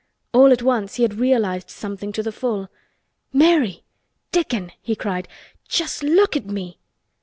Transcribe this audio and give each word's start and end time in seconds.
All 0.33 0.51
at 0.51 0.63
once 0.63 0.95
he 0.95 1.03
had 1.03 1.19
realized 1.19 1.69
something 1.69 2.11
to 2.13 2.23
the 2.23 2.31
full. 2.31 2.69
"Mary! 3.31 3.83
Dickon!" 4.31 4.71
he 4.81 4.95
cried. 4.95 5.27
"Just 5.69 6.01
look 6.01 6.35
at 6.35 6.47
me!" 6.47 6.79